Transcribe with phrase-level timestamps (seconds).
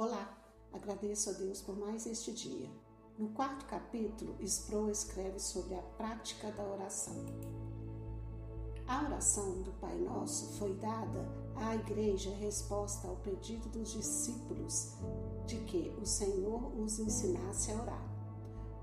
[0.00, 0.34] Olá,
[0.72, 2.70] agradeço a Deus por mais este dia.
[3.18, 7.16] No quarto capítulo, Sproul escreve sobre a prática da oração.
[8.88, 14.94] A oração do Pai Nosso foi dada à Igreja resposta ao pedido dos discípulos
[15.44, 18.08] de que o Senhor os ensinasse a orar.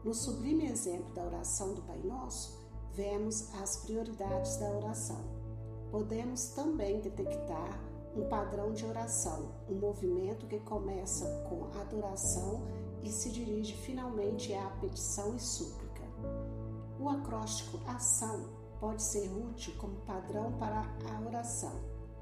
[0.03, 2.59] No sublime exemplo da oração do Pai Nosso,
[2.93, 5.25] vemos as prioridades da oração.
[5.89, 7.86] Podemos também detectar
[8.17, 12.63] um padrão de oração, um movimento que começa com adoração
[13.03, 16.03] e se dirige finalmente à petição e súplica.
[16.99, 18.49] O acróstico ação
[18.79, 21.71] pode ser útil como padrão para a oração.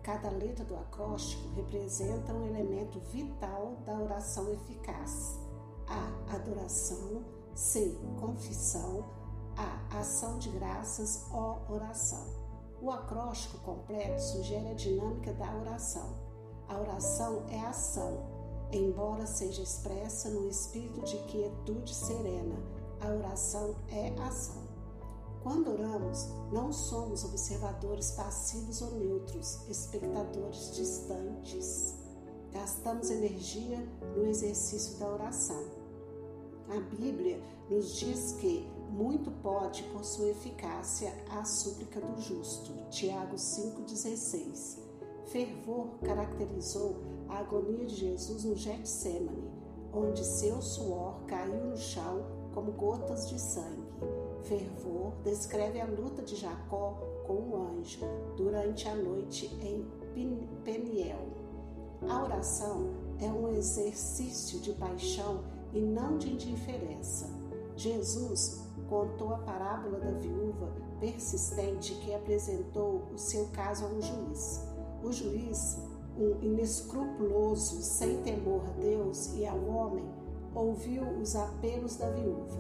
[0.04, 5.40] Cada letra do acróstico representa um elemento vital da oração eficaz.
[5.88, 7.23] A adoração,
[7.54, 9.05] C confissão,
[9.57, 12.45] A ação de graças, O oração.
[12.85, 16.07] O acróstico completo sugere a dinâmica da oração.
[16.67, 18.20] A oração é ação,
[18.71, 22.55] embora seja expressa no espírito de quietude serena.
[23.01, 24.62] A oração é ação.
[25.41, 31.95] Quando oramos, não somos observadores passivos ou neutros, espectadores distantes.
[32.51, 33.79] Gastamos energia
[34.15, 35.71] no exercício da oração.
[36.70, 42.71] A Bíblia nos diz que muito pode, por sua eficácia, a súplica do justo.
[42.90, 44.79] Tiago 5,16.
[45.26, 49.51] Fervor caracterizou a agonia de Jesus no Getsemane,
[49.93, 53.84] onde seu suor caiu no chão como gotas de sangue.
[54.43, 57.99] Fervor descreve a luta de Jacó com o anjo
[58.38, 59.85] durante a noite em
[60.63, 61.27] Peniel.
[62.07, 67.28] A oração é um exercício de paixão e não de indiferença.
[67.75, 74.68] Jesus contou a parábola da viúva persistente que apresentou o seu caso a um juiz.
[75.03, 75.80] O juiz,
[76.18, 80.06] um inescrupuloso, sem temor a Deus e ao homem,
[80.53, 82.58] ouviu os apelos da viúva.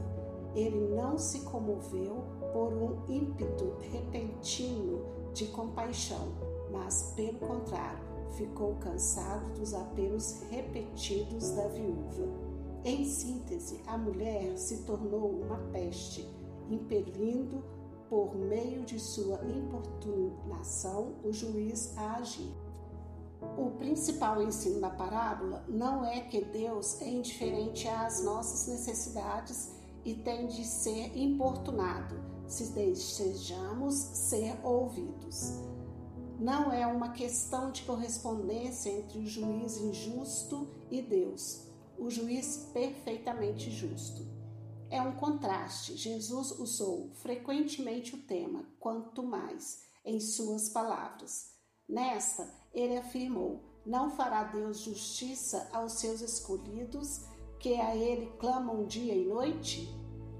[0.53, 5.01] Ele não se comoveu por um ímpeto repentino
[5.33, 6.33] de compaixão,
[6.71, 12.54] mas, pelo contrário, ficou cansado dos apelos repetidos da viúva
[12.85, 16.23] em síntese, a mulher se tornou uma peste,
[16.69, 17.63] impelindo,
[18.07, 22.53] por meio de sua importunação, o juiz a agir.
[23.57, 29.71] O principal ensino da parábola não é que Deus é indiferente às nossas necessidades
[30.05, 32.15] e tem de ser importunado
[32.47, 35.53] se desejamos ser ouvidos.
[36.39, 41.64] Não é uma questão de correspondência entre o juiz injusto e Deus
[41.97, 44.25] o juiz perfeitamente justo.
[44.89, 45.97] É um contraste.
[45.97, 51.55] Jesus usou frequentemente o tema quanto mais em suas palavras.
[51.87, 57.25] Nesta, ele afirmou: Não fará Deus justiça aos seus escolhidos,
[57.59, 59.89] que a ele clamam dia e noite?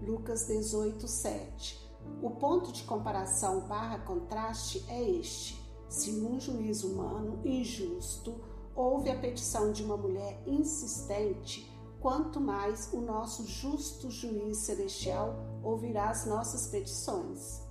[0.02, 1.86] Lucas 18, 7.
[2.22, 5.60] O ponto de comparação barra contraste é este.
[5.90, 8.36] Se um juiz humano injusto
[8.76, 11.72] houve a petição de uma mulher insistente,
[12.02, 17.62] quanto mais o nosso justo juiz celestial ouvirá as nossas petições.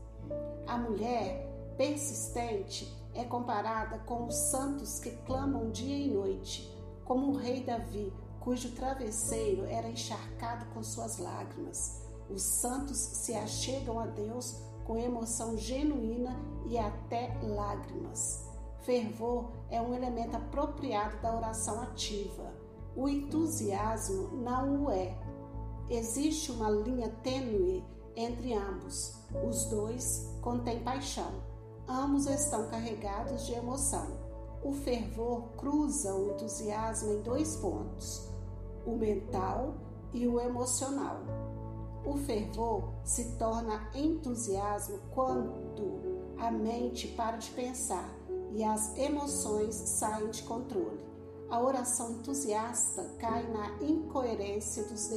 [0.66, 6.72] A mulher persistente é comparada com os santos que clamam dia e noite,
[7.04, 12.02] como o rei Davi, cujo travesseiro era encharcado com suas lágrimas.
[12.28, 16.36] Os santos se achegam a Deus com emoção genuína
[16.66, 18.43] e até lágrimas.
[18.84, 22.52] Fervor é um elemento apropriado da oração ativa.
[22.94, 25.18] O entusiasmo não o é.
[25.88, 27.82] Existe uma linha tênue
[28.14, 29.16] entre ambos.
[29.48, 31.32] Os dois contêm paixão.
[31.88, 34.06] Ambos estão carregados de emoção.
[34.62, 38.28] O fervor cruza o entusiasmo em dois pontos:
[38.84, 39.76] o mental
[40.12, 41.16] e o emocional.
[42.04, 48.23] O fervor se torna entusiasmo quando a mente para de pensar
[48.54, 51.04] e as emoções saem de controle.
[51.50, 55.08] A oração entusiasta cai na incoerência dos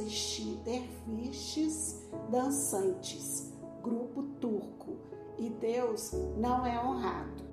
[0.64, 3.52] derviches dançantes,
[3.82, 4.96] grupo turco,
[5.38, 7.44] e Deus não é honrado.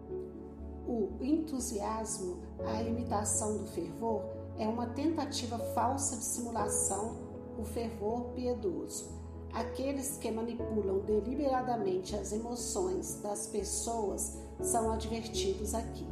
[0.88, 4.24] O entusiasmo, a imitação do fervor,
[4.58, 7.16] é uma tentativa falsa de simulação,
[7.58, 9.10] o fervor piedoso.
[9.56, 16.06] Aqueles que manipulam deliberadamente as emoções das pessoas são advertidos aqui.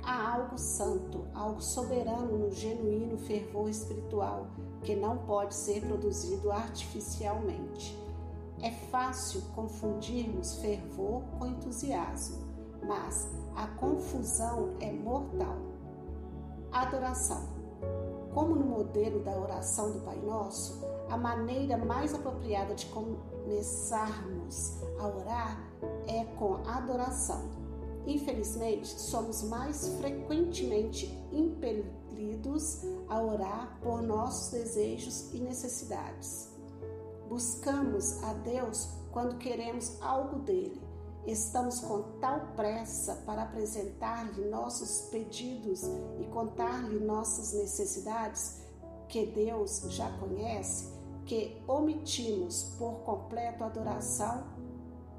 [0.00, 4.46] Há algo santo, algo soberano no genuíno fervor espiritual
[4.84, 7.98] que não pode ser produzido artificialmente.
[8.62, 12.38] É fácil confundirmos fervor com entusiasmo,
[12.86, 15.56] mas a confusão é mortal.
[16.70, 17.58] Adoração.
[18.32, 20.80] como no modelo da oração do Pai Nosso,
[21.10, 25.70] a maneira mais apropriada de começarmos a orar
[26.06, 27.48] é com adoração.
[28.06, 36.48] Infelizmente, somos mais frequentemente impelidos a orar por nossos desejos e necessidades.
[37.28, 40.80] Buscamos a Deus quando queremos algo dele.
[41.26, 45.82] Estamos com tal pressa para apresentar-lhe nossos pedidos
[46.18, 48.62] e contar-lhe nossas necessidades
[49.08, 50.86] que Deus já conhece,
[51.28, 54.48] que omitimos por completo a adoração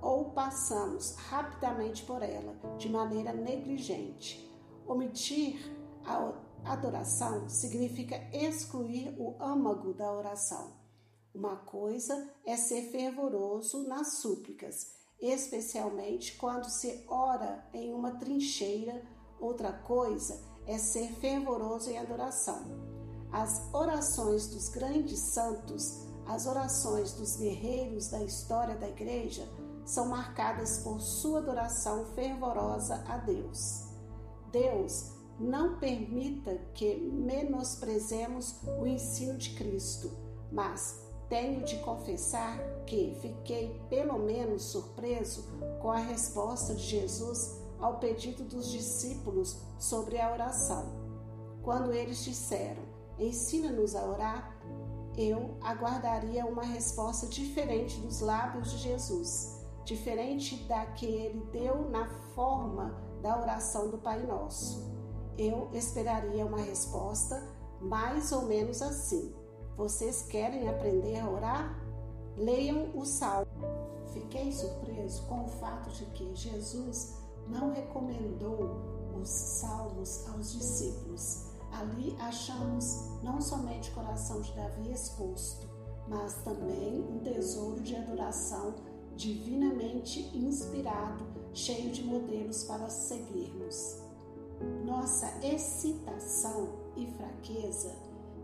[0.02, 4.52] ou passamos rapidamente por ela de maneira negligente.
[4.88, 5.60] Omitir
[6.04, 6.34] a
[6.66, 10.74] adoração significa excluir o âmago da oração.
[11.34, 19.00] Uma coisa é ser fervoroso nas súplicas, especialmente quando se ora em uma trincheira,
[19.40, 22.99] outra coisa é ser fervoroso em adoração.
[23.32, 29.48] As orações dos grandes santos, as orações dos guerreiros da história da igreja,
[29.86, 33.86] são marcadas por sua adoração fervorosa a Deus.
[34.52, 40.12] Deus não permita que menosprezemos o ensino de Cristo,
[40.52, 45.44] mas tenho de confessar que fiquei pelo menos surpreso
[45.82, 50.86] com a resposta de Jesus ao pedido dos discípulos sobre a oração.
[51.62, 52.82] Quando eles disseram:
[53.20, 54.58] Ensina-nos a orar,
[55.18, 62.08] eu aguardaria uma resposta diferente dos lábios de Jesus, diferente da que ele deu na
[62.34, 64.90] forma da oração do Pai Nosso.
[65.38, 67.44] Eu esperaria uma resposta
[67.82, 69.34] mais ou menos assim:
[69.76, 71.80] vocês querem aprender a orar?
[72.38, 73.48] Leiam o Salmo.
[74.14, 77.18] Fiquei surpreso com o fato de que Jesus
[77.48, 78.70] não recomendou
[79.22, 81.49] os salmos aos discípulos.
[81.72, 85.68] Ali achamos não somente o coração de Davi exposto,
[86.08, 88.74] mas também um tesouro de adoração
[89.16, 93.98] divinamente inspirado, cheio de modelos para seguirmos.
[94.84, 97.96] Nossa excitação e fraqueza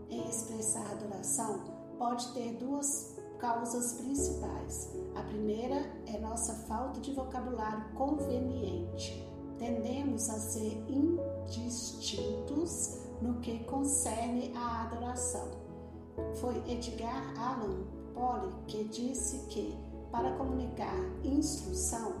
[0.08, 1.60] em expressar adoração
[1.98, 4.90] pode ter duas causas principais.
[5.14, 9.26] A primeira é nossa falta de vocabulário conveniente.
[9.58, 15.48] Tendemos a ser indistintos no que concerne à adoração.
[16.40, 17.84] Foi Edgar Allan
[18.14, 19.76] Poe que disse que,
[20.10, 22.14] para comunicar instrução,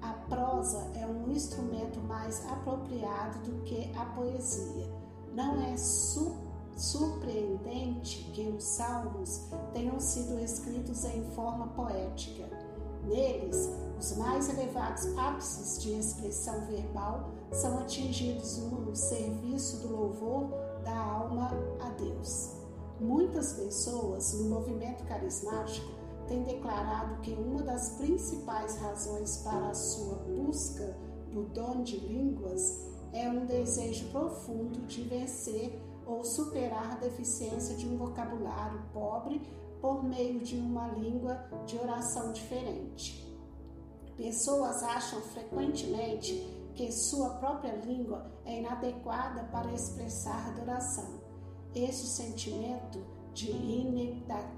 [0.00, 4.88] a prosa é um instrumento mais apropriado do que a poesia.
[5.34, 6.34] Não é su
[6.76, 12.48] surpreendente que os salmos tenham sido escritos em forma poética.
[13.04, 13.68] Neles,
[13.98, 20.48] os mais elevados ápices de expressão verbal são atingidos no serviço do louvor
[20.84, 21.50] da alma
[21.80, 22.52] a Deus.
[23.00, 25.90] Muitas pessoas no movimento carismático
[26.28, 30.96] têm declarado que uma das principais razões para a sua busca
[31.32, 37.86] do dom de línguas é um desejo profundo de vencer ou superar a deficiência de
[37.88, 39.40] um vocabulário pobre
[39.80, 43.26] por meio de uma língua de oração diferente.
[44.16, 46.34] Pessoas acham frequentemente
[46.74, 51.20] que sua própria língua é inadequada para expressar adoração.
[51.74, 53.50] Este sentimento de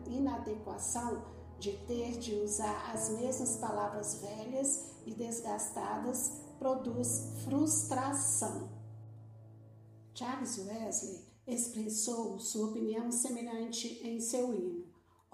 [0.07, 1.25] inadequação,
[1.59, 8.69] de ter de usar as mesmas palavras velhas e desgastadas, produz frustração.
[10.15, 14.82] Charles Wesley expressou sua opinião semelhante em seu hino.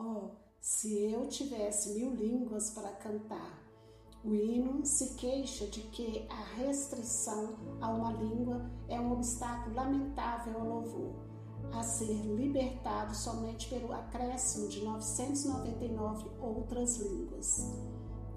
[0.00, 3.58] Oh, se eu tivesse mil línguas para cantar!
[4.24, 10.56] O hino se queixa de que a restrição a uma língua é um obstáculo lamentável
[10.56, 11.14] ao louvor,
[11.72, 17.66] a ser libertado somente pelo acréscimo de 999 outras línguas.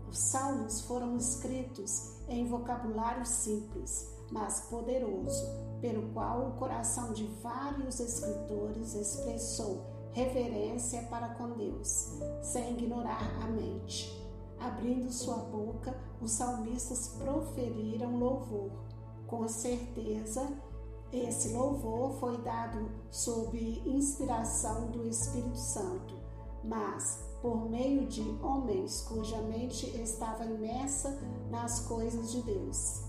[0.10, 5.46] Os salmos foram escritos em vocabulário simples, mas poderoso,
[5.80, 13.48] pelo qual o coração de vários escritores expressou reverência para com Deus, sem ignorar a
[13.48, 14.20] mente.
[14.60, 18.72] Abrindo sua boca, os salmistas proferiram louvor.
[19.25, 20.51] Com certeza,
[21.12, 26.15] esse louvor foi dado sob inspiração do Espírito Santo,
[26.63, 33.01] mas por meio de homens cuja mente estava imersa nas coisas de Deus.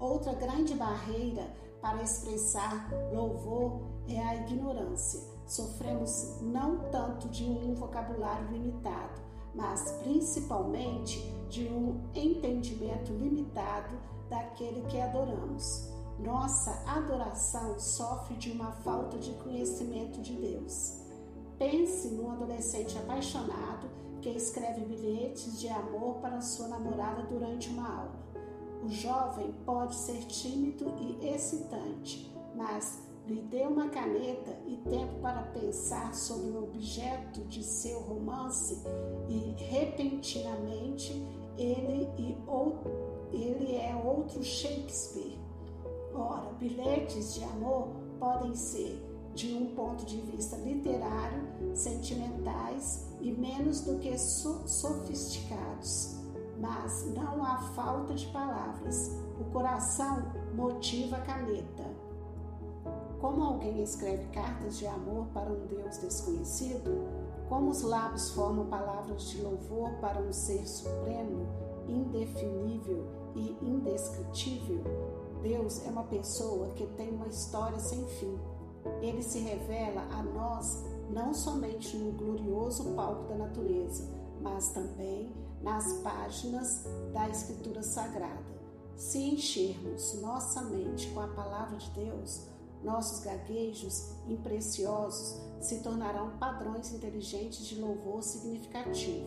[0.00, 5.35] Outra grande barreira para expressar louvor é a ignorância.
[5.46, 9.20] Sofremos não tanto de um vocabulário limitado,
[9.54, 13.96] mas principalmente de um entendimento limitado
[14.28, 15.94] daquele que adoramos.
[16.18, 21.02] nossa adoração sofre de uma falta de conhecimento de Deus.
[21.58, 23.86] Pense num adolescente apaixonado
[24.22, 28.26] que escreve bilhetes de amor para sua namorada durante uma aula.
[28.82, 35.42] O jovem pode ser tímido e excitante, mas lhe dê uma caneta e tempo para
[35.42, 38.82] pensar sobre o objeto de seu romance
[39.28, 41.12] e repentinamente
[41.58, 42.78] ele, e ou,
[43.32, 45.38] ele é outro Shakespeare.
[46.14, 49.02] Ora, bilhetes de amor podem ser,
[49.34, 51.42] de um ponto de vista literário,
[51.74, 56.16] sentimentais e menos do que so sofisticados.
[56.58, 59.10] Mas não há falta de palavras.
[59.38, 62.05] O coração motiva a caneta.
[63.26, 67.08] Como alguém escreve cartas de amor para um Deus desconhecido?
[67.48, 71.44] Como os lábios formam palavras de louvor para um ser supremo,
[71.88, 73.04] indefinível
[73.34, 74.80] e indescritível?
[75.42, 78.38] Deus é uma pessoa que tem uma história sem fim.
[79.02, 84.08] Ele se revela a nós não somente no glorioso palco da natureza,
[84.40, 88.54] mas também nas páginas da Escritura Sagrada.
[88.94, 92.54] Se enchermos nossa mente com a palavra de Deus,
[92.86, 99.26] nossos gaguejos impreciosos se tornarão padrões inteligentes de louvor significativo.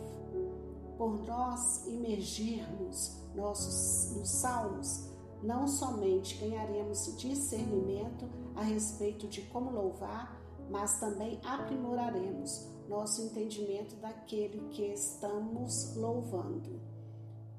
[0.97, 5.09] Por nós imergirmos nossos, nos salmos,
[5.43, 14.69] não somente ganharemos discernimento a respeito de como louvar, mas também aprimoraremos nosso entendimento daquele
[14.69, 16.81] que estamos louvando.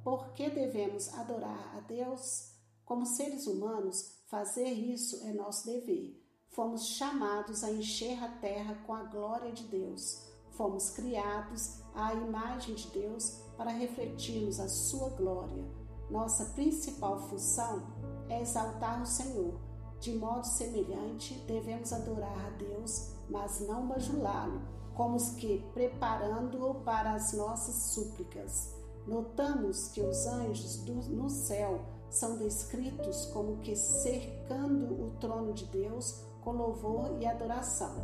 [0.03, 2.55] Por que devemos adorar a Deus?
[2.87, 6.17] Como seres humanos, Fazer isso é nosso dever.
[6.51, 10.25] Fomos chamados a encher a terra com a glória de Deus.
[10.53, 15.65] Fomos criados à imagem de Deus para refletirmos a sua glória.
[16.09, 17.83] Nossa principal função
[18.29, 19.61] é exaltar o Senhor.
[19.99, 24.63] De modo semelhante, devemos adorar a Deus, mas não bajulá-lo,
[24.95, 28.77] como os que preparando-o para as nossas súplicas.
[29.09, 31.81] Notamos que os anjos do, no céu
[32.11, 37.95] são descritos como que cercando o trono de Deus com louvor e adoração.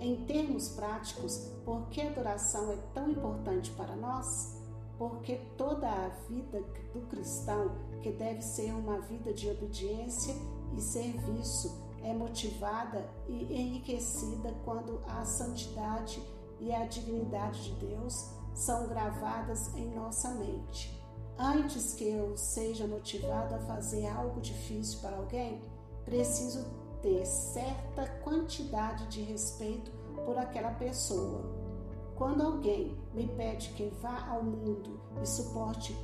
[0.00, 4.58] Em termos práticos, por que a adoração é tão importante para nós?
[4.98, 6.60] Porque toda a vida
[6.92, 7.70] do cristão,
[8.02, 10.34] que deve ser uma vida de obediência
[10.76, 16.22] e serviço, é motivada e enriquecida quando a santidade
[16.58, 20.99] e a dignidade de Deus são gravadas em nossa mente.
[21.42, 25.62] Antes que eu seja motivado a fazer algo difícil para alguém,
[26.04, 26.66] preciso
[27.00, 29.90] ter certa quantidade de respeito
[30.26, 31.40] por aquela pessoa.
[32.14, 35.96] Quando alguém me pede que vá ao mundo e suporte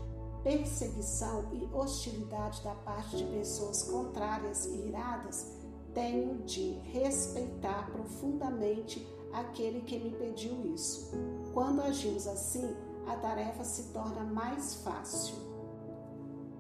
[0.43, 5.55] perseguição e hostilidade da parte de pessoas contrárias e iradas,
[5.93, 11.11] tenho de respeitar profundamente aquele que me pediu isso.
[11.53, 12.75] Quando agimos assim,
[13.07, 15.37] a tarefa se torna mais fácil.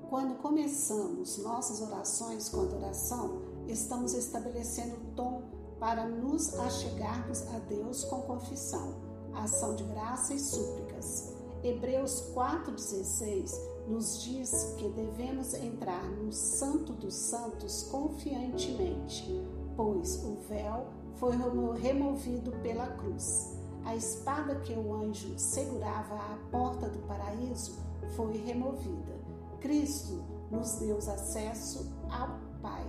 [0.09, 5.43] Quando começamos nossas orações com adoração, estamos estabelecendo o tom
[5.81, 8.95] para nos achegarmos a Deus com confissão,
[9.35, 11.35] ação de graça e súplicas.
[11.63, 19.45] Hebreus 4,16 nos diz que devemos entrar no Santo dos Santos confiantemente,
[19.77, 20.87] pois o véu
[21.17, 21.33] foi
[21.81, 23.56] removido pela cruz.
[23.87, 27.79] A espada que o anjo segurava à porta do paraíso
[28.17, 29.17] foi removida.
[29.61, 32.85] Cristo nos deu acesso ao Pai.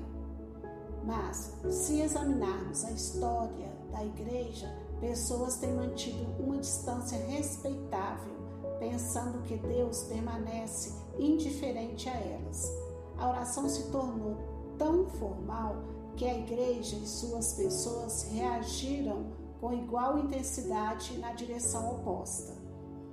[1.05, 8.35] Mas, se examinarmos a história da igreja, pessoas têm mantido uma distância respeitável,
[8.79, 12.71] pensando que Deus permanece indiferente a elas.
[13.19, 14.35] A oração se tornou
[14.79, 15.75] tão formal
[16.15, 22.53] que a igreja e suas pessoas reagiram com igual intensidade na direção oposta.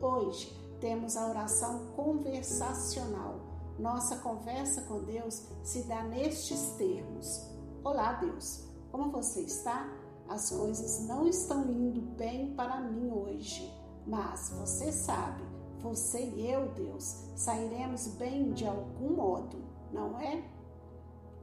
[0.00, 3.40] Hoje temos a oração conversacional.
[3.78, 7.50] Nossa conversa com Deus se dá nestes termos:
[7.82, 9.88] Olá, Deus, como você está?
[10.28, 13.70] As coisas não estão indo bem para mim hoje,
[14.06, 15.42] mas você sabe,
[15.80, 19.58] você e eu, Deus, sairemos bem de algum modo,
[19.92, 20.42] não é?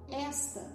[0.09, 0.65] Esta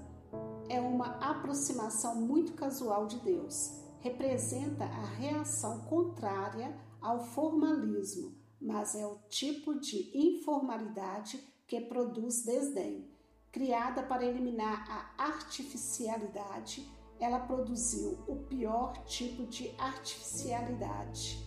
[0.69, 9.07] é uma aproximação muito casual de Deus representa a reação contrária ao formalismo, mas é
[9.07, 13.09] o tipo de informalidade que produz desdém.
[13.51, 14.85] Criada para eliminar
[15.19, 16.87] a artificialidade,
[17.19, 21.45] ela produziu o pior tipo de artificialidade.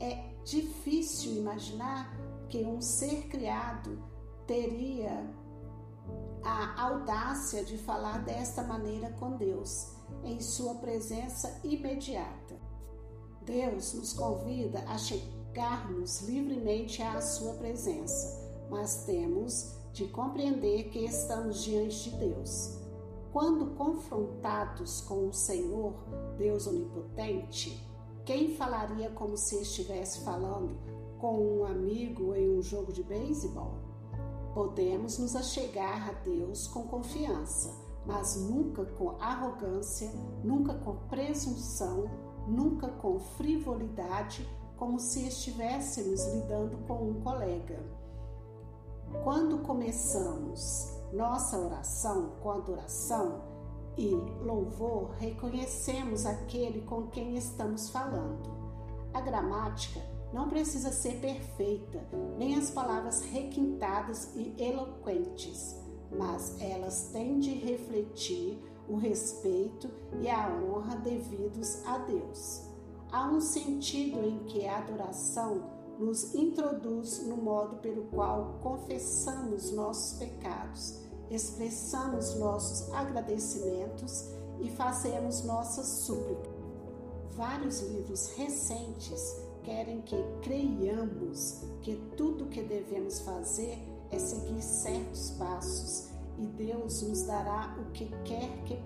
[0.00, 2.10] É difícil imaginar
[2.48, 4.02] que um ser criado
[4.46, 5.28] teria
[6.42, 12.56] a audácia de falar desta maneira com Deus, em Sua presença imediata.
[13.42, 21.62] Deus nos convida a chegarmos livremente à Sua presença, mas temos de compreender que estamos
[21.62, 22.78] diante de Deus.
[23.32, 25.94] Quando confrontados com o Senhor,
[26.36, 27.84] Deus Onipotente,
[28.24, 30.76] quem falaria como se estivesse falando
[31.18, 33.74] com um amigo em um jogo de beisebol?
[34.54, 40.10] Podemos nos achegar a Deus com confiança, mas nunca com arrogância,
[40.42, 42.06] nunca com presunção,
[42.46, 44.48] nunca com frivolidade,
[44.78, 47.78] como se estivéssemos lidando com um colega.
[49.22, 53.42] Quando começamos nossa oração com adoração
[53.98, 58.48] e louvor, reconhecemos aquele com quem estamos falando.
[59.12, 60.00] A gramática
[60.32, 65.76] não precisa ser perfeita, nem as palavras requintadas e eloquentes,
[66.16, 72.62] mas elas têm de refletir o respeito e a honra devidos a Deus.
[73.12, 75.62] Há um sentido em que a adoração
[75.98, 81.00] nos introduz no modo pelo qual confessamos nossos pecados,
[81.30, 84.28] expressamos nossos agradecimentos
[84.60, 86.52] e fazemos nossas súplicas.
[87.30, 93.78] Vários livros recentes querem que creiamos que tudo o que devemos fazer
[94.10, 98.78] é seguir certos passos e Deus nos dará o que quer que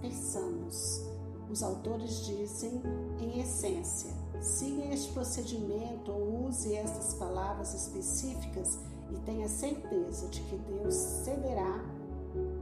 [0.00, 1.02] peçamos.
[1.50, 2.80] Os autores dizem,
[3.18, 4.10] em essência,
[4.40, 8.78] siga este procedimento ou use estas palavras específicas
[9.10, 11.84] e tenha certeza de que Deus cederá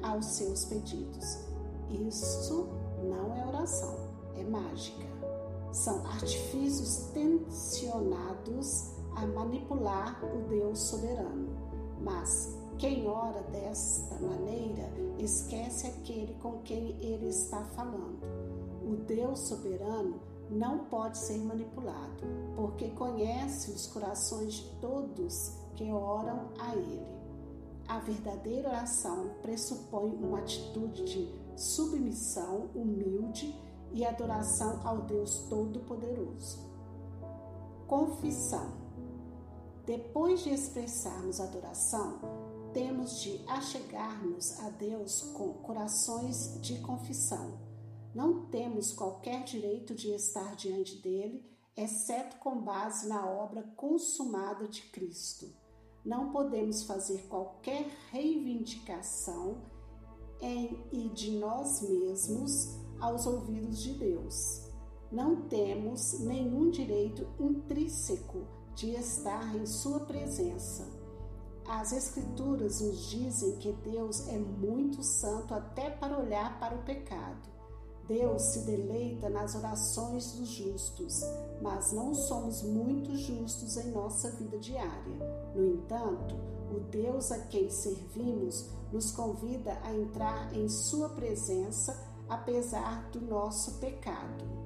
[0.02, 1.38] aos seus pedidos.
[1.90, 2.68] Isso
[3.02, 3.94] não é oração,
[4.36, 5.06] é mágica.
[5.70, 11.67] São artifícios tensionados a manipular o Deus soberano.
[12.02, 14.88] Mas quem ora desta maneira
[15.18, 18.20] esquece aquele com quem ele está falando.
[18.84, 22.24] O Deus soberano não pode ser manipulado,
[22.56, 27.06] porque conhece os corações de todos que oram a Ele.
[27.86, 33.54] A verdadeira oração pressupõe uma atitude de submissão humilde
[33.92, 36.58] e adoração ao Deus Todo-Poderoso.
[37.86, 38.87] Confissão.
[39.88, 42.20] Depois de expressarmos adoração,
[42.72, 47.66] temos de achegar-nos a Deus com corações de confissão
[48.14, 51.44] não temos qualquer direito de estar diante dele,
[51.76, 55.46] exceto com base na obra consumada de Cristo.
[56.04, 59.62] Não podemos fazer qualquer reivindicação
[60.40, 64.68] em e de nós mesmos aos ouvidos de Deus.
[65.12, 68.46] Não temos nenhum direito intrínseco
[68.78, 70.86] de estar em Sua presença.
[71.66, 77.48] As Escrituras nos dizem que Deus é muito santo até para olhar para o pecado.
[78.06, 81.20] Deus se deleita nas orações dos justos,
[81.60, 85.18] mas não somos muito justos em nossa vida diária.
[85.56, 86.36] No entanto,
[86.70, 93.74] o Deus a quem servimos nos convida a entrar em Sua presença apesar do nosso
[93.80, 94.57] pecado.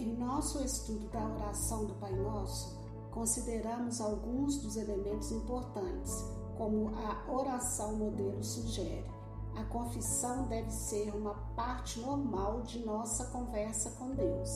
[0.00, 2.74] Em nosso estudo da oração do Pai Nosso,
[3.10, 6.24] consideramos alguns dos elementos importantes,
[6.56, 9.04] como a oração modelo sugere.
[9.54, 14.48] A confissão deve ser uma parte normal de nossa conversa com Deus.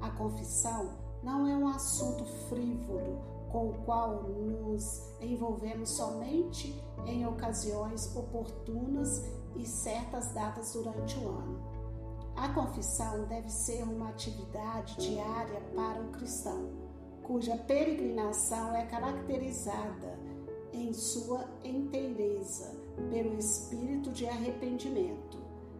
[0.00, 8.14] A confissão não é um assunto frívolo com o qual nos envolvemos somente em ocasiões
[8.14, 9.24] oportunas
[9.56, 11.75] e certas datas durante o ano.
[12.36, 16.68] A confissão deve ser uma atividade diária para o cristão,
[17.22, 20.18] cuja peregrinação é caracterizada
[20.70, 22.74] em sua inteireza
[23.10, 25.38] pelo espírito de arrependimento.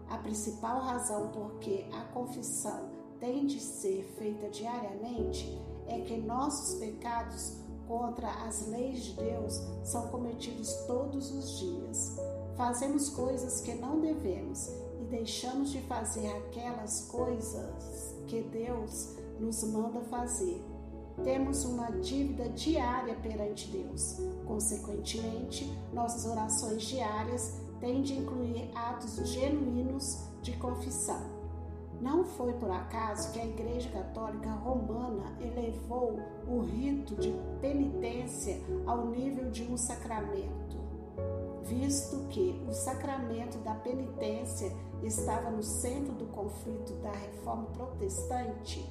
[0.09, 2.88] A principal razão por que a confissão
[3.21, 10.09] tem de ser feita diariamente é que nossos pecados contra as leis de Deus são
[10.09, 12.16] cometidos todos os dias.
[12.57, 14.71] Fazemos coisas que não devemos
[15.07, 20.61] e deixamos de fazer aquelas coisas que Deus nos manda fazer
[21.25, 24.19] temos uma dívida diária perante Deus.
[24.47, 31.37] Consequentemente, nossas orações diárias têm de incluir atos genuínos de confissão.
[32.01, 39.07] Não foi por acaso que a Igreja Católica Romana elevou o rito de penitência ao
[39.07, 40.77] nível de um sacramento,
[41.64, 44.71] visto que o sacramento da penitência
[45.03, 48.85] estava no centro do conflito da reforma protestante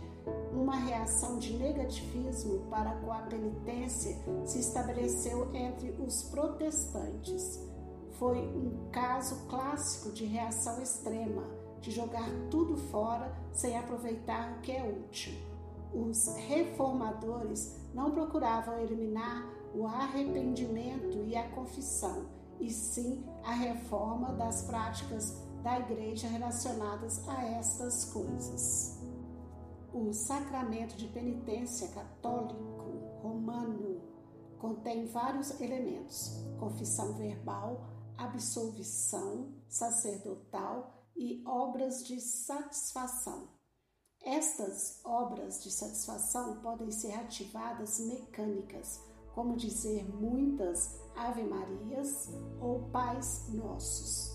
[0.51, 7.63] uma reação de negativismo para com a penitência se estabeleceu entre os protestantes.
[8.13, 11.43] foi um caso clássico de reação extrema,
[11.81, 15.33] de jogar tudo fora sem aproveitar o que é útil.
[15.93, 22.25] Os reformadores não procuravam eliminar o arrependimento e a confissão,
[22.57, 29.01] e sim a reforma das práticas da igreja relacionadas a estas coisas.
[29.91, 33.99] O sacramento de penitência católico romano
[34.59, 37.81] contém vários elementos: confissão verbal,
[38.15, 43.49] absolvição sacerdotal e obras de satisfação.
[44.23, 49.01] Estas obras de satisfação podem ser ativadas mecânicas,
[49.33, 54.34] como dizer muitas Ave Marias ou Pais Nossos,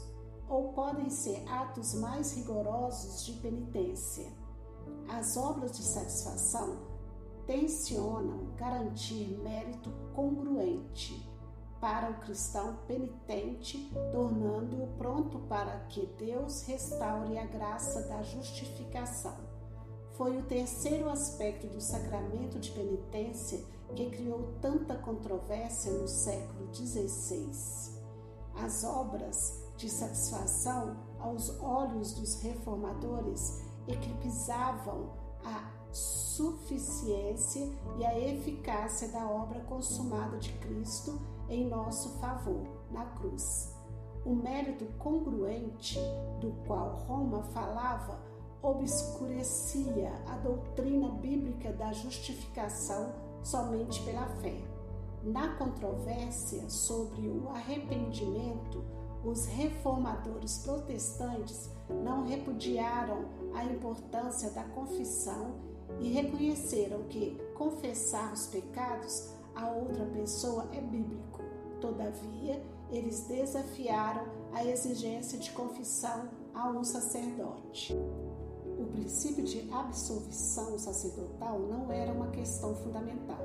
[0.51, 4.27] ou podem ser atos mais rigorosos de penitência.
[5.09, 6.77] As obras de satisfação
[7.47, 11.31] tensionam garantir mérito congruente
[11.81, 19.37] para o cristão penitente, tornando-o pronto para que Deus restaure a graça da justificação.
[20.13, 27.99] Foi o terceiro aspecto do sacramento de penitência que criou tanta controvérsia no século XVI.
[28.55, 35.09] As obras de satisfação, aos olhos dos reformadores, eclipsavam
[35.43, 37.67] a suficiência
[37.99, 43.75] e a eficácia da obra consumada de Cristo em nosso favor na cruz.
[44.25, 45.99] O mérito congruente
[46.41, 48.21] do qual Roma falava
[48.63, 54.61] obscurecia a doutrina bíblica da justificação somente pela fé.
[55.25, 58.85] Na controvérsia sobre o arrependimento,
[59.25, 61.69] os reformadores protestantes
[62.03, 65.55] não repudiaram a importância da confissão
[66.01, 71.41] e reconheceram que confessar os pecados a outra pessoa é bíblico.
[71.81, 77.95] Todavia, eles desafiaram a exigência de confissão a um sacerdote.
[78.79, 83.41] O princípio de absolvição sacerdotal não era uma questão fundamental.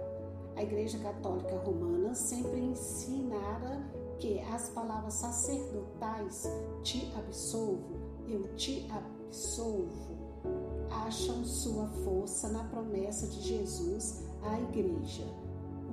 [0.56, 3.84] A Igreja Católica Romana sempre ensinara
[4.19, 6.43] que as palavras sacerdotais
[6.84, 7.95] te absolvo,
[8.28, 10.15] eu te absolvo,
[10.89, 15.25] acham sua força na promessa de Jesus à Igreja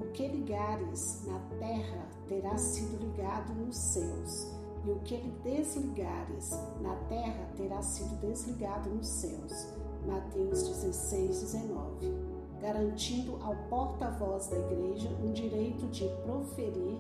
[0.03, 4.49] o que ligares na terra terá sido ligado nos céus,
[4.85, 9.69] e o que desligares na terra terá sido desligado nos céus.
[10.07, 12.33] Mateus 16, 19.
[12.61, 16.99] Garantindo ao porta-voz da igreja um direito de proferir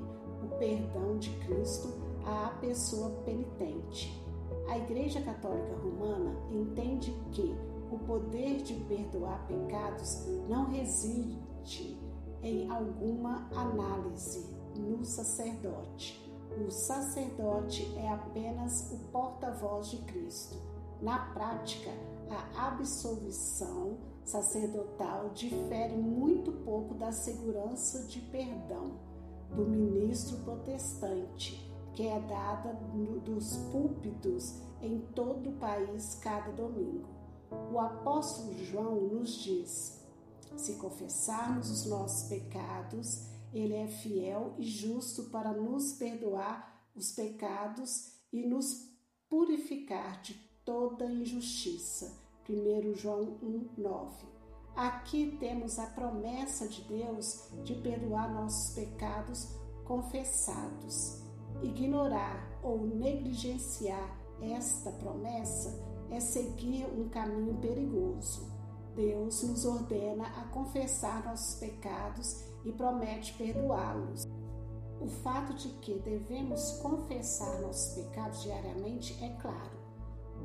[0.59, 1.89] perdão de Cristo
[2.25, 4.23] à pessoa penitente.
[4.69, 7.55] A Igreja Católica Romana entende que
[7.91, 11.39] o poder de perdoar pecados não reside
[12.43, 16.21] em alguma análise no sacerdote.
[16.67, 20.57] O sacerdote é apenas o porta-voz de Cristo.
[21.01, 21.91] Na prática,
[22.31, 29.12] a absolvição sacerdotal difere muito pouco da segurança de perdão
[29.55, 32.75] do ministro protestante, que é dada
[33.25, 37.09] dos púlpitos em todo o país cada domingo.
[37.71, 40.03] O apóstolo João nos diz:
[40.57, 48.13] se confessarmos os nossos pecados, Ele é fiel e justo para nos perdoar os pecados
[48.33, 48.91] e nos
[49.29, 50.35] purificar de
[50.65, 52.21] toda injustiça.
[52.49, 54.42] 1 João 1, 9.
[54.75, 59.55] Aqui temos a promessa de Deus de perdoar nossos pecados
[59.85, 61.23] confessados.
[61.63, 65.79] Ignorar ou negligenciar esta promessa
[66.11, 68.51] é seguir um caminho perigoso.
[68.97, 74.25] Deus nos ordena a confessar nossos pecados e promete perdoá-los.
[75.01, 79.82] O fato de que devemos confessar nossos pecados diariamente é claro.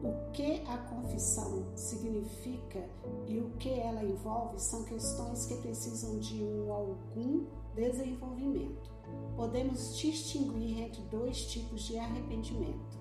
[0.04, 2.88] O que a confissão significa
[3.26, 8.92] e o que ela envolve são questões que precisam de um algum desenvolvimento.
[9.36, 13.00] Podemos distinguir entre dois tipos de arrependimento: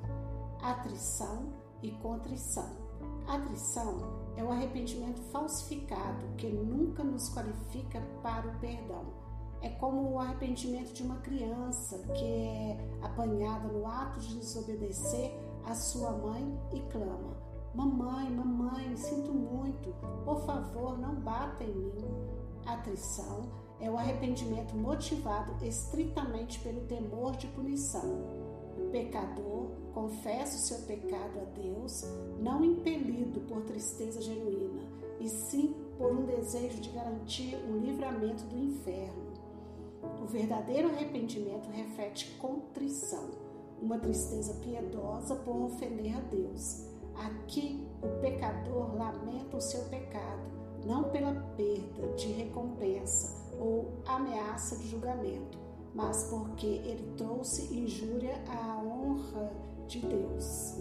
[0.62, 2.86] atrição e contrição.
[3.26, 3.98] Atrição
[4.36, 9.04] é o arrependimento falsificado que nunca nos qualifica para o perdão.
[9.60, 15.34] É como o arrependimento de uma criança que é apanhada no ato de desobedecer
[15.66, 17.36] a sua mãe e clama:
[17.74, 22.04] Mamãe, mamãe, sinto muito, por favor, não bata em mim.
[22.64, 28.46] Atrição é o arrependimento motivado estritamente pelo temor de punição
[28.96, 32.02] pecador confessa o seu pecado a Deus,
[32.40, 34.82] não impelido por tristeza genuína,
[35.20, 39.34] e sim por um desejo de garantir o livramento do inferno.
[40.22, 43.45] O verdadeiro arrependimento reflete contrição.
[43.80, 46.86] Uma tristeza piedosa por ofender a Deus.
[47.14, 50.42] Aqui o pecador lamenta o seu pecado,
[50.84, 55.58] não pela perda de recompensa ou ameaça de julgamento,
[55.94, 59.50] mas porque ele trouxe injúria à honra
[59.86, 60.76] de Deus.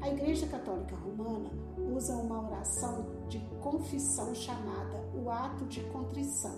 [0.00, 1.50] A Igreja Católica Romana
[1.94, 6.56] usa uma oração de confissão chamada o ato de contrição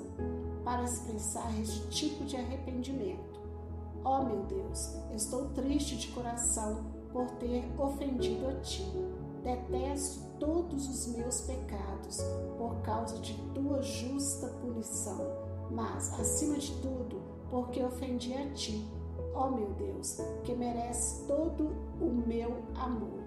[0.65, 3.42] para expressar este tipo de arrependimento.
[4.05, 8.85] Oh meu Deus, estou triste de coração por ter ofendido a ti.
[9.43, 12.19] Detesto todos os meus pecados
[12.57, 15.19] por causa de tua justa punição,
[15.71, 18.89] mas, acima de tudo, porque ofendi a ti,
[19.35, 23.23] ó oh meu Deus, que merece todo o meu amor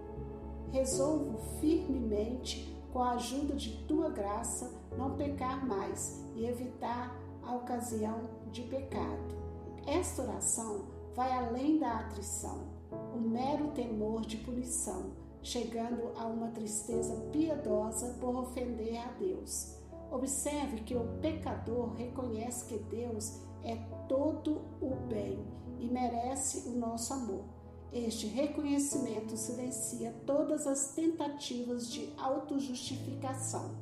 [0.75, 8.29] resolvo firmemente, com a ajuda de tua graça, não pecar mais e evitar a ocasião
[8.51, 9.44] de pecado.
[9.87, 12.67] Esta oração vai além da atrição,
[13.13, 15.11] o mero temor de punição,
[15.43, 19.75] chegando a uma tristeza piedosa por ofender a Deus.
[20.11, 23.75] Observe que o pecador reconhece que Deus é
[24.07, 25.45] todo o bem
[25.79, 27.45] e merece o nosso amor.
[27.93, 33.75] Este reconhecimento silencia todas as tentativas de autojustificação.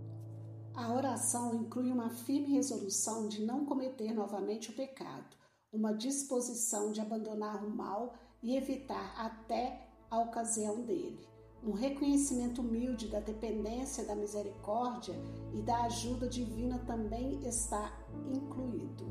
[0.73, 5.42] A oração inclui uma firme resolução de não cometer novamente o pecado,
[5.73, 11.27] uma disposição de abandonar o mal e evitar até a ocasião dele,
[11.63, 15.15] um reconhecimento humilde da dependência da misericórdia
[15.51, 17.91] e da ajuda divina também está
[18.31, 19.05] incluído.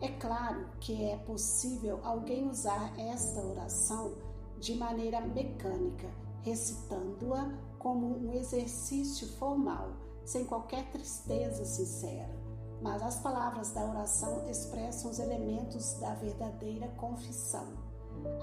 [0.00, 4.14] É claro que é possível alguém usar esta oração
[4.58, 6.08] de maneira mecânica,
[6.42, 12.39] recitando-a como um exercício formal, sem qualquer tristeza sincera.
[12.80, 17.66] Mas as palavras da oração expressam os elementos da verdadeira confissão.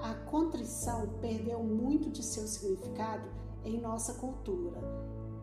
[0.02, 3.28] A contrição perdeu muito de seu significado
[3.64, 4.80] em nossa cultura.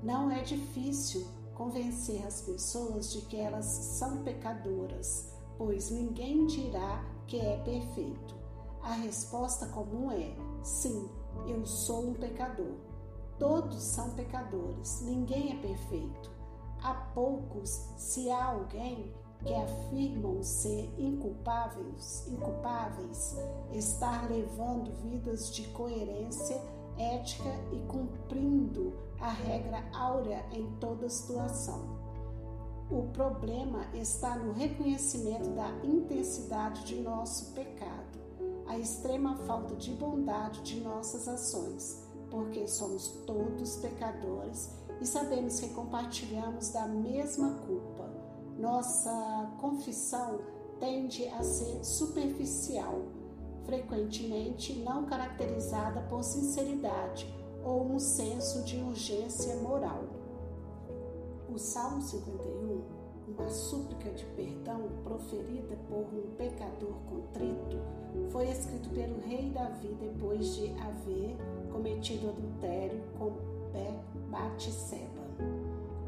[0.02, 7.40] Não é difícil convencer as pessoas de que elas são pecadoras pois ninguém dirá que
[7.40, 8.36] é perfeito.
[8.82, 11.10] A resposta comum é: sim,
[11.48, 12.76] eu sou um pecador.
[13.40, 16.32] Todos são pecadores, ninguém é perfeito.
[16.82, 23.36] Há poucos, se há alguém que afirmam ser inculpáveis, inculpáveis,
[23.74, 26.60] estar levando vidas de coerência
[26.98, 31.96] ética e cumprindo a regra áurea em toda situação.
[32.90, 38.20] O problema está no reconhecimento da intensidade de nosso pecado,
[38.68, 45.70] a extrema falta de bondade de nossas ações, porque somos todos pecadores e sabemos que
[45.70, 48.10] compartilhamos da mesma culpa.
[48.58, 50.40] Nossa confissão
[50.80, 53.02] tende a ser superficial,
[53.66, 60.04] frequentemente não caracterizada por sinceridade ou um senso de urgência moral.
[61.54, 62.84] O Salmo 51,
[63.28, 67.78] uma súplica de perdão proferida por um pecador contrito,
[68.30, 71.36] foi escrito pelo rei Davi depois de haver
[71.72, 73.32] cometido adultério com
[74.36, 75.24] Batseba.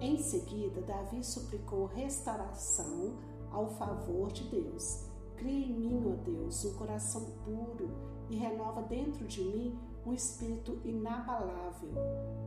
[0.00, 3.20] Em seguida, Davi suplicou restauração
[3.52, 5.06] ao favor de Deus.
[5.36, 10.80] Cria em mim, ó Deus, um coração puro e renova dentro de mim um espírito
[10.84, 11.90] inabalável.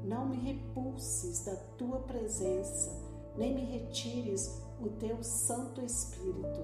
[0.04, 2.91] Não me repulses da tua presença,
[3.38, 6.60] nem me retires o teu Santo Espírito.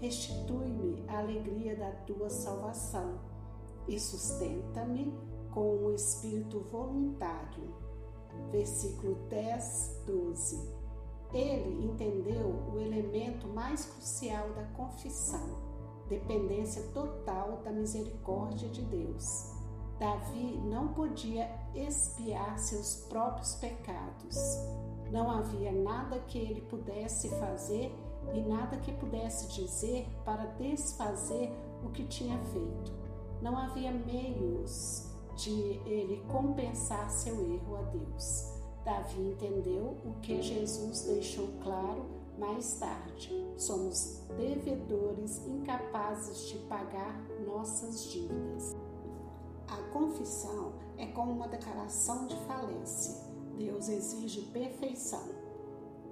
[0.00, 3.18] Restitui-me a alegria da tua salvação
[3.86, 5.12] e sustenta-me
[5.52, 7.74] com um espírito voluntário.
[8.50, 10.78] Versículo 10, 12.
[11.32, 15.67] Ele entendeu o elemento mais crucial da confissão,
[16.08, 19.52] dependência total da misericórdia de Deus.
[19.98, 24.36] Davi não podia expiar seus próprios pecados.
[25.10, 27.92] Não havia nada que ele pudesse fazer
[28.32, 31.50] e nada que pudesse dizer para desfazer
[31.84, 32.92] o que tinha feito.
[33.40, 38.52] Não havia meios de ele compensar seu erro a Deus.
[38.84, 43.30] Davi entendeu o que Jesus deixou claro mais tarde.
[43.56, 48.76] Somos devedores incapazes de pagar nossas dívidas.
[49.68, 53.14] A confissão é como uma declaração de falência.
[53.56, 55.22] Deus exige perfeição.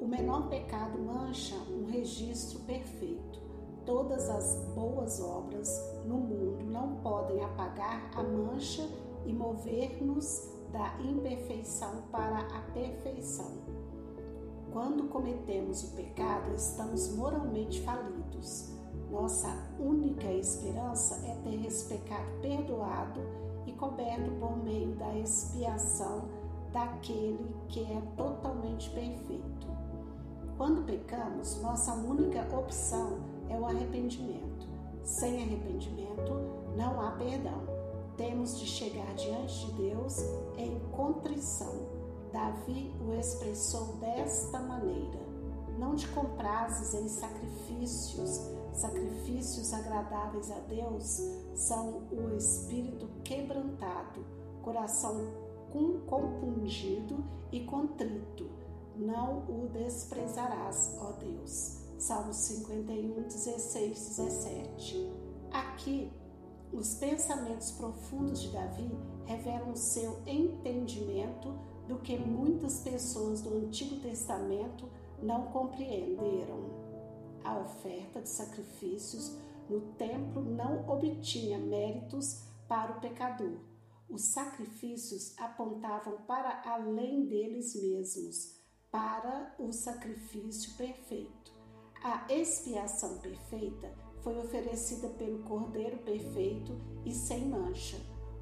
[0.01, 3.41] O menor pecado mancha um registro perfeito.
[3.87, 5.69] Todas as boas obras
[6.05, 8.87] no mundo não podem apagar a mancha
[9.25, 13.66] e mover-nos da imperfeição para a perfeição.
[14.77, 18.75] Quando cometemos o pecado, estamos moralmente falidos.
[19.11, 19.49] Nossa
[19.81, 23.23] única esperança é ter esse pecado perdoado
[23.67, 26.29] e coberto por meio da expiação
[26.75, 29.67] daquele que é totalmente perfeito.
[30.59, 34.69] Quando pecamos, nossa única opção é o arrependimento.
[35.03, 36.35] Sem arrependimento,
[36.77, 37.63] não há perdão.
[38.19, 40.19] Temos de chegar diante de Deus
[40.59, 41.96] em contrição.
[42.37, 45.19] Davi o expressou desta maneira:
[45.79, 48.41] Não te comprases em sacrifícios,
[48.75, 51.23] sacrifícios agradáveis a Deus
[51.55, 54.25] são o espírito quebrantado,
[54.63, 55.47] coração
[56.07, 58.67] compungido e contrito
[58.99, 61.83] não o desprezarás, ó Deus.
[61.99, 65.13] Salmos 51, 16, 17.
[65.51, 66.11] Aqui,
[66.73, 68.91] os pensamentos profundos de Davi
[69.27, 71.55] revelam seu entendimento
[71.87, 74.89] do que muitas pessoas do Antigo Testamento
[75.23, 76.87] não compreenderam.
[77.45, 79.37] A oferta de sacrifícios
[79.69, 83.59] no templo não obtinha méritos para o pecador.
[84.09, 88.57] Os sacrifícios apontavam para além deles mesmos
[88.91, 91.55] para o sacrifício perfeito.
[92.03, 96.73] A expiação perfeita foi oferecida pelo Cordeiro perfeito
[97.05, 97.97] e sem mancha.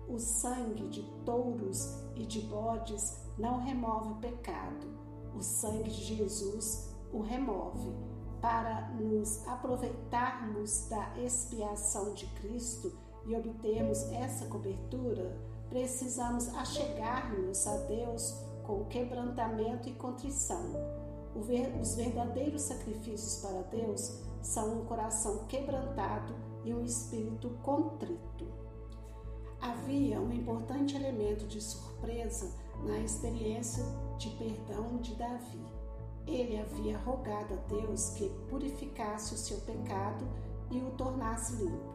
[0.09, 4.87] O sangue de touros e de bodes não remove pecado.
[5.35, 7.93] O sangue de Jesus o remove.
[8.41, 12.93] Para nos aproveitarmos da expiação de Cristo
[13.25, 15.35] e obtermos essa cobertura,
[15.71, 20.63] precisamos achegar-nos a Deus com quebrantamento e contrição.
[21.35, 28.64] Os verdadeiros sacrifícios para Deus são um coração quebrantado e um espírito contrito.
[29.65, 32.53] Havia um importante elemento de surpresa
[32.85, 33.83] na experiência
[34.19, 35.65] de perdão de Davi.
[36.27, 40.29] Ele havia rogado a Deus que purificasse o seu pecado
[40.71, 41.95] e o tornasse limpo.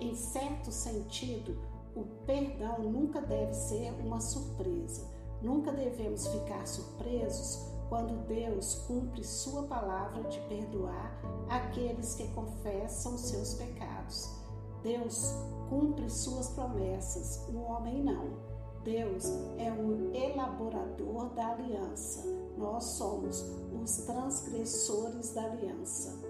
[0.00, 1.56] Em certo sentido,
[1.94, 5.08] o perdão nunca deve ser uma surpresa,
[5.44, 13.52] Nunca devemos ficar surpresos quando Deus cumpre Sua palavra de perdoar aqueles que confessam seus
[13.52, 14.43] pecados.
[14.84, 15.34] Deus
[15.70, 18.54] cumpre Suas promessas, o homem não.
[18.84, 19.24] Deus
[19.56, 22.22] é o elaborador da aliança,
[22.58, 23.42] nós somos
[23.82, 26.20] os transgressores da aliança.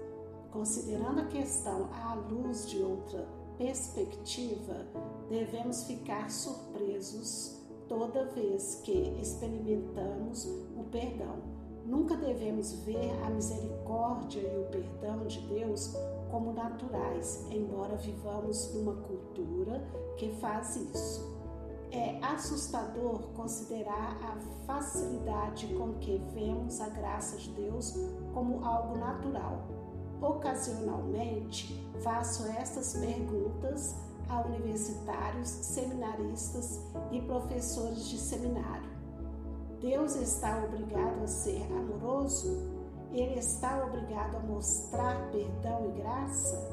[0.51, 4.85] Considerando a questão à luz de outra perspectiva,
[5.29, 11.35] devemos ficar surpresos toda vez que experimentamos o perdão.
[11.85, 15.93] Nunca devemos ver a misericórdia e o perdão de Deus
[16.35, 19.81] como naturais, embora vivamos numa cultura
[20.17, 21.33] que faz isso.
[21.93, 27.93] É assustador considerar a facilidade com que vemos a graça de Deus
[28.33, 29.65] como algo natural.
[30.21, 33.95] Ocasionalmente faço estas perguntas
[34.27, 36.81] a universitários, seminaristas
[37.13, 38.89] e professores de seminário.
[39.79, 42.74] Deus está obrigado a ser amoroso?
[43.15, 46.69] Ele está obrigado a mostrar perdão e graça?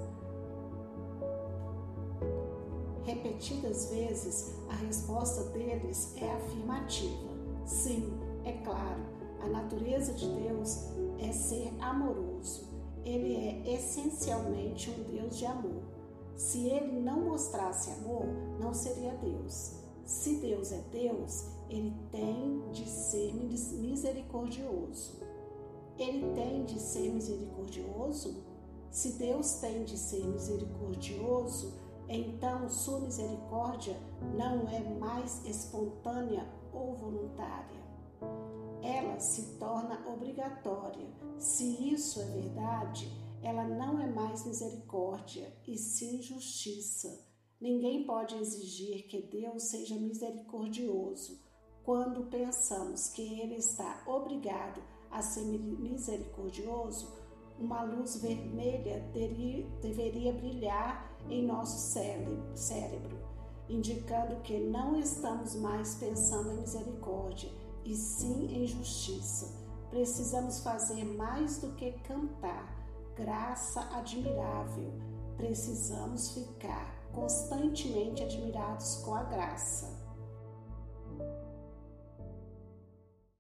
[3.05, 7.31] Repetidas vezes, a resposta deles é afirmativa.
[7.65, 9.03] Sim, é claro,
[9.41, 10.89] a natureza de Deus
[11.21, 12.69] é ser amoroso.
[13.05, 15.85] Ele é essencialmente um Deus de amor.
[16.35, 18.27] Se ele não mostrasse amor,
[18.59, 19.75] não seria Deus.
[20.05, 25.32] Se Deus é Deus, ele tem de ser misericordioso.
[26.03, 28.45] Ele tem de ser misericordioso?
[28.91, 31.73] Se Deus tem de ser misericordioso,
[32.09, 33.97] então sua misericórdia
[34.37, 37.81] não é mais espontânea ou voluntária.
[38.83, 41.07] Ela se torna obrigatória.
[41.39, 43.09] Se isso é verdade,
[43.41, 47.25] ela não é mais misericórdia, e sim justiça.
[47.61, 51.41] Ninguém pode exigir que Deus seja misericordioso
[51.85, 54.83] quando pensamos que Ele está obrigado
[55.13, 57.13] a ser misericordioso.
[57.59, 61.79] Uma luz vermelha deveria brilhar em nosso
[62.55, 63.19] cérebro,
[63.69, 67.51] indicando que não estamos mais pensando em misericórdia,
[67.85, 69.61] e sim em justiça.
[69.91, 72.75] Precisamos fazer mais do que cantar,
[73.15, 74.91] graça admirável.
[75.37, 79.92] Precisamos ficar constantemente admirados com a graça.